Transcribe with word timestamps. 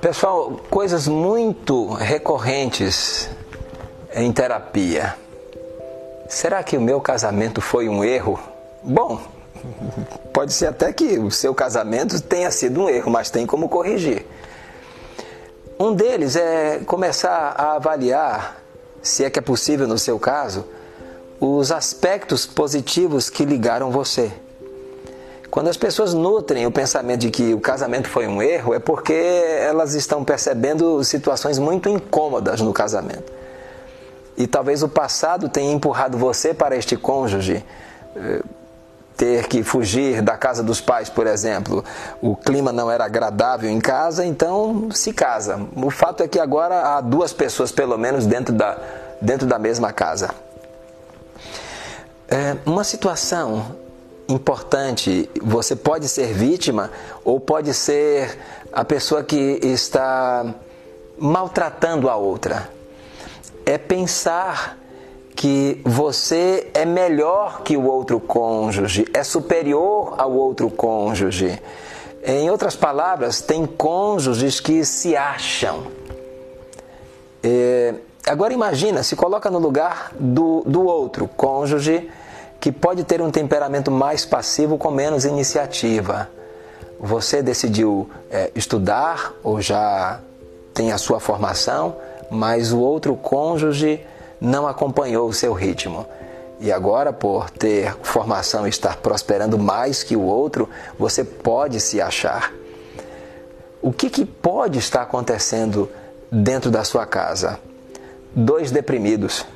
Pessoal, 0.00 0.58
coisas 0.70 1.06
muito 1.06 1.92
recorrentes 1.92 3.28
em 4.14 4.32
terapia. 4.32 5.14
Será 6.26 6.62
que 6.62 6.74
o 6.74 6.80
meu 6.80 7.02
casamento 7.02 7.60
foi 7.60 7.86
um 7.86 8.02
erro? 8.02 8.40
Bom, 8.82 9.20
pode 10.32 10.54
ser 10.54 10.68
até 10.68 10.90
que 10.90 11.18
o 11.18 11.30
seu 11.30 11.54
casamento 11.54 12.18
tenha 12.18 12.50
sido 12.50 12.80
um 12.80 12.88
erro, 12.88 13.10
mas 13.10 13.28
tem 13.28 13.44
como 13.44 13.68
corrigir. 13.68 14.24
Um 15.78 15.92
deles 15.92 16.34
é 16.34 16.78
começar 16.86 17.54
a 17.54 17.74
avaliar, 17.74 18.56
se 19.02 19.22
é 19.22 19.28
que 19.28 19.38
é 19.38 19.42
possível 19.42 19.86
no 19.86 19.98
seu 19.98 20.18
caso, 20.18 20.64
os 21.38 21.70
aspectos 21.70 22.46
positivos 22.46 23.28
que 23.28 23.44
ligaram 23.44 23.90
você. 23.90 24.32
Quando 25.50 25.68
as 25.68 25.76
pessoas 25.76 26.14
nutrem 26.14 26.64
o 26.66 26.70
pensamento 26.70 27.20
de 27.20 27.30
que 27.30 27.52
o 27.52 27.60
casamento 27.60 28.08
foi 28.08 28.26
um 28.28 28.40
erro, 28.40 28.72
é 28.72 28.78
porque 28.78 29.12
elas 29.12 29.94
estão 29.94 30.24
percebendo 30.24 31.02
situações 31.02 31.58
muito 31.58 31.88
incômodas 31.88 32.60
no 32.60 32.72
casamento. 32.72 33.32
E 34.36 34.46
talvez 34.46 34.82
o 34.82 34.88
passado 34.88 35.48
tenha 35.48 35.72
empurrado 35.72 36.16
você 36.16 36.54
para 36.54 36.76
este 36.76 36.96
cônjuge. 36.96 37.64
Eh, 38.14 38.42
ter 39.16 39.48
que 39.48 39.62
fugir 39.62 40.22
da 40.22 40.38
casa 40.38 40.62
dos 40.62 40.80
pais, 40.80 41.10
por 41.10 41.26
exemplo. 41.26 41.84
O 42.22 42.34
clima 42.34 42.72
não 42.72 42.90
era 42.90 43.04
agradável 43.04 43.68
em 43.68 43.78
casa, 43.78 44.24
então 44.24 44.88
se 44.92 45.12
casa. 45.12 45.60
O 45.76 45.90
fato 45.90 46.22
é 46.22 46.28
que 46.28 46.38
agora 46.38 46.96
há 46.96 47.02
duas 47.02 47.30
pessoas, 47.30 47.70
pelo 47.70 47.98
menos, 47.98 48.24
dentro 48.24 48.54
da, 48.54 48.78
dentro 49.20 49.46
da 49.46 49.58
mesma 49.58 49.92
casa. 49.92 50.30
É 52.28 52.56
uma 52.64 52.82
situação 52.82 53.76
importante. 54.30 55.28
Você 55.42 55.76
pode 55.76 56.08
ser 56.08 56.32
vítima 56.32 56.90
ou 57.24 57.38
pode 57.40 57.74
ser 57.74 58.38
a 58.72 58.84
pessoa 58.84 59.22
que 59.22 59.58
está 59.62 60.54
maltratando 61.18 62.08
a 62.08 62.16
outra. 62.16 62.70
É 63.66 63.76
pensar 63.76 64.78
que 65.36 65.80
você 65.84 66.70
é 66.74 66.84
melhor 66.84 67.62
que 67.62 67.76
o 67.76 67.86
outro 67.86 68.20
cônjuge, 68.20 69.06
é 69.14 69.22
superior 69.24 70.14
ao 70.18 70.32
outro 70.32 70.70
cônjuge. 70.70 71.60
Em 72.22 72.50
outras 72.50 72.76
palavras, 72.76 73.40
tem 73.40 73.64
cônjuges 73.64 74.60
que 74.60 74.84
se 74.84 75.16
acham. 75.16 75.86
É, 77.42 77.94
agora 78.26 78.52
imagina, 78.52 79.02
se 79.02 79.16
coloca 79.16 79.50
no 79.50 79.58
lugar 79.58 80.12
do, 80.18 80.62
do 80.66 80.84
outro 80.84 81.26
cônjuge 81.26 82.10
que 82.60 82.70
pode 82.70 83.04
ter 83.04 83.22
um 83.22 83.30
temperamento 83.30 83.90
mais 83.90 84.26
passivo 84.26 84.76
com 84.76 84.90
menos 84.90 85.24
iniciativa. 85.24 86.28
Você 87.00 87.42
decidiu 87.42 88.10
é, 88.30 88.50
estudar 88.54 89.32
ou 89.42 89.62
já 89.62 90.20
tem 90.74 90.92
a 90.92 90.98
sua 90.98 91.18
formação, 91.18 91.96
mas 92.30 92.70
o 92.70 92.78
outro 92.78 93.16
cônjuge 93.16 94.00
não 94.38 94.68
acompanhou 94.68 95.26
o 95.26 95.32
seu 95.32 95.54
ritmo. 95.54 96.06
E 96.60 96.70
agora, 96.70 97.10
por 97.10 97.48
ter 97.48 97.96
formação 98.02 98.66
e 98.66 98.70
estar 98.70 98.98
prosperando 98.98 99.58
mais 99.58 100.02
que 100.02 100.14
o 100.14 100.20
outro, 100.20 100.68
você 100.98 101.24
pode 101.24 101.80
se 101.80 102.02
achar. 102.02 102.52
O 103.80 103.90
que, 103.90 104.10
que 104.10 104.26
pode 104.26 104.78
estar 104.78 105.00
acontecendo 105.00 105.88
dentro 106.30 106.70
da 106.70 106.84
sua 106.84 107.06
casa? 107.06 107.58
Dois 108.34 108.70
deprimidos 108.70 109.46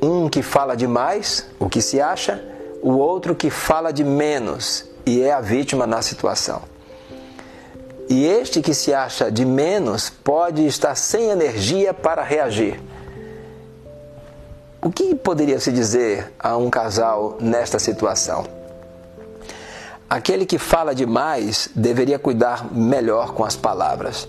um 0.00 0.28
que 0.28 0.42
fala 0.42 0.76
demais, 0.76 1.46
o 1.58 1.68
que 1.68 1.80
se 1.80 2.00
acha, 2.00 2.42
o 2.82 2.92
outro 2.92 3.34
que 3.34 3.50
fala 3.50 3.92
de 3.92 4.04
menos 4.04 4.84
e 5.04 5.22
é 5.22 5.32
a 5.32 5.40
vítima 5.40 5.86
na 5.86 6.02
situação. 6.02 6.62
E 8.08 8.24
este 8.24 8.60
que 8.60 8.74
se 8.74 8.94
acha 8.94 9.30
de 9.30 9.44
menos 9.44 10.10
pode 10.10 10.64
estar 10.66 10.94
sem 10.94 11.30
energia 11.30 11.92
para 11.92 12.22
reagir. 12.22 12.80
O 14.80 14.90
que 14.90 15.14
poderia 15.14 15.58
se 15.58 15.72
dizer 15.72 16.32
a 16.38 16.56
um 16.56 16.70
casal 16.70 17.36
nesta 17.40 17.78
situação? 17.78 18.46
Aquele 20.08 20.46
que 20.46 20.58
fala 20.58 20.94
demais 20.94 21.68
deveria 21.74 22.16
cuidar 22.16 22.72
melhor 22.72 23.32
com 23.32 23.44
as 23.44 23.56
palavras. 23.56 24.28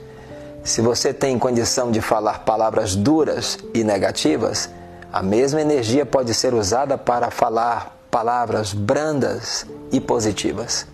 Se 0.63 0.81
você 0.81 1.13
tem 1.13 1.37
condição 1.37 1.91
de 1.91 2.01
falar 2.01 2.39
palavras 2.39 2.95
duras 2.95 3.59
e 3.75 3.83
negativas, 3.83 4.71
a 5.17 5.23
mesma 5.23 5.59
energia 5.59 6.05
pode 6.05 6.31
ser 6.31 6.53
usada 6.53 6.95
para 6.95 7.31
falar 7.31 7.97
palavras 8.11 8.71
brandas 8.71 9.65
e 9.91 9.99
positivas. 9.99 10.85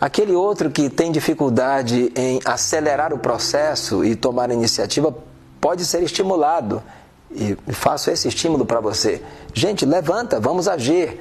Aquele 0.00 0.32
outro 0.32 0.70
que 0.70 0.88
tem 0.88 1.12
dificuldade 1.12 2.10
em 2.16 2.40
acelerar 2.46 3.12
o 3.12 3.18
processo 3.18 4.02
e 4.02 4.16
tomar 4.16 4.50
iniciativa 4.50 5.14
pode 5.60 5.84
ser 5.84 6.02
estimulado. 6.02 6.82
E 7.30 7.54
faço 7.74 8.10
esse 8.10 8.26
estímulo 8.26 8.64
para 8.64 8.80
você. 8.80 9.22
Gente, 9.52 9.84
levanta, 9.84 10.40
vamos 10.40 10.66
agir. 10.66 11.20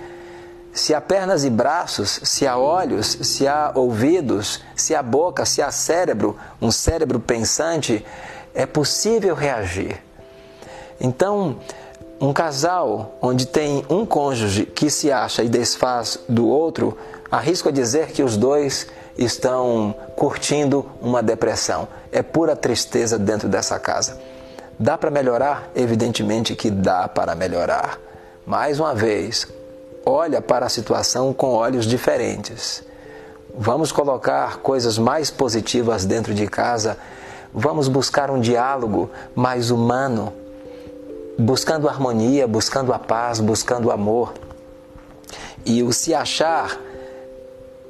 Se 0.72 0.96
há 0.96 1.02
pernas 1.02 1.44
e 1.44 1.50
braços, 1.50 2.22
se 2.24 2.48
há 2.48 2.58
olhos, 2.58 3.08
se 3.24 3.46
há 3.46 3.74
ouvidos, 3.76 4.64
se 4.74 4.96
há 4.96 5.04
boca, 5.04 5.44
se 5.44 5.62
há 5.62 5.70
cérebro, 5.70 6.38
um 6.62 6.72
cérebro 6.72 7.20
pensante, 7.20 8.06
é 8.54 8.66
possível 8.66 9.36
reagir. 9.36 10.02
Então, 11.00 11.58
um 12.19 12.34
casal 12.34 13.18
onde 13.22 13.46
tem 13.46 13.85
um 13.90 14.06
cônjuge 14.06 14.66
que 14.66 14.90
se 14.90 15.12
acha 15.12 15.41
e 15.41 15.50
desfaz 15.50 16.19
do 16.28 16.47
outro, 16.47 16.97
arrisco 17.31 17.69
a 17.69 17.72
dizer 17.72 18.07
que 18.07 18.22
os 18.22 18.35
dois 18.35 18.88
estão 19.18 19.96
curtindo 20.16 20.85
uma 21.02 21.24
depressão. 21.24 21.88
É 22.12 22.22
pura 22.22 22.56
tristeza 22.56 23.18
dentro 23.18 23.47
dessa 23.47 23.80
casa. 23.80 24.19
Dá 24.78 24.97
para 24.97 25.12
melhorar? 25.12 25.69
Evidentemente 25.75 26.56
que 26.56 26.69
dá 26.69 27.07
para 27.07 27.35
melhorar. 27.35 28.00
Mais 28.46 28.80
uma 28.80 28.94
vez, 28.94 29.47
olha 30.06 30.41
para 30.41 30.66
a 30.66 30.69
situação 30.69 31.34
com 31.34 31.53
olhos 31.53 31.86
diferentes. 31.86 32.84
Vamos 33.57 33.91
colocar 33.91 34.57
coisas 34.57 34.97
mais 34.97 35.30
positivas 35.30 36.06
dentro 36.06 36.34
de 36.34 36.47
casa. 36.47 36.97
Vamos 37.53 37.88
buscar 37.88 38.30
um 38.30 38.40
diálogo 38.40 39.09
mais 39.36 39.72
humano 39.72 40.34
buscando 41.40 41.88
harmonia, 41.88 42.46
buscando 42.46 42.92
a 42.92 43.00
paz, 43.00 43.40
buscando 43.40 43.88
o 43.88 43.92
amor. 43.92 44.34
E 45.66 45.82
o 45.82 45.94
se 45.94 46.14
achar 46.14 46.78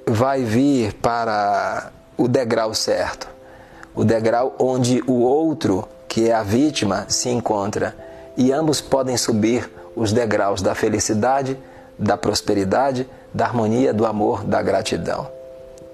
vai 0.06 0.44
vir 0.44 0.94
para 0.94 1.92
o 2.16 2.28
degrau 2.28 2.74
certo, 2.76 3.28
o 3.96 4.04
degrau 4.04 4.56
onde 4.60 5.04
o 5.08 5.22
outro, 5.22 5.88
que 6.08 6.30
é 6.30 6.34
a 6.34 6.44
vítima, 6.44 7.06
se 7.08 7.30
encontra. 7.30 7.96
E 8.38 8.52
ambos 8.52 8.82
podem 8.82 9.18
subir 9.18 9.70
os 9.96 10.14
degraus 10.14 10.62
da 10.62 10.76
felicidade, 10.76 11.58
da 11.98 12.16
prosperidade, 12.16 13.10
da 13.34 13.46
harmonia, 13.46 13.94
do 13.94 14.06
amor, 14.06 14.44
da 14.44 14.62
gratidão. 14.62 15.28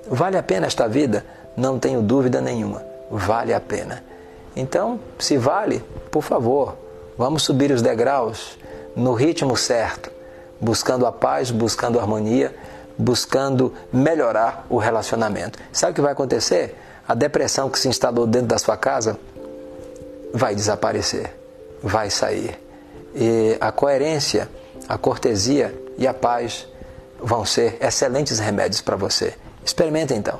Vale 0.08 0.38
a 0.38 0.44
pena 0.44 0.68
esta 0.68 0.88
vida? 0.88 1.26
Não 1.56 1.80
tenho 1.80 2.02
dúvida 2.02 2.42
nenhuma. 2.42 2.84
Vale 3.10 3.54
a 3.54 3.60
pena. 3.60 4.04
Então, 4.56 5.00
se 5.18 5.38
vale, 5.38 5.84
por 6.12 6.22
favor, 6.22 6.85
Vamos 7.18 7.44
subir 7.44 7.72
os 7.72 7.82
degraus 7.82 8.58
no 8.96 9.14
ritmo 9.14 9.56
certo, 9.56 10.12
buscando 10.60 11.06
a 11.06 11.12
paz, 11.12 11.52
buscando 11.52 12.00
a 12.00 12.02
harmonia, 12.02 12.56
buscando 12.98 13.74
melhorar 13.92 14.66
o 14.70 14.78
relacionamento. 14.78 15.60
Sabe 15.72 15.92
o 15.92 15.96
que 15.96 16.02
vai 16.02 16.12
acontecer? 16.12 16.76
A 17.08 17.14
depressão 17.14 17.70
que 17.70 17.80
se 17.80 17.88
instalou 17.88 18.26
dentro 18.26 18.48
da 18.48 18.58
sua 18.58 18.76
casa 18.76 19.18
vai 20.34 20.56
desaparecer, 20.56 21.34
vai 21.82 22.10
sair. 22.10 22.60
E 23.14 23.58
a 23.62 23.72
coerência, 23.72 24.50
a 24.90 24.98
cortesia 24.98 25.74
e 25.98 26.06
a 26.06 26.14
paz 26.14 26.68
vão 27.20 27.46
ser 27.46 27.78
excelentes 27.80 28.40
remédios 28.40 28.82
para 28.82 28.96
você. 28.96 29.34
Experimente 29.64 30.14
então. 30.14 30.40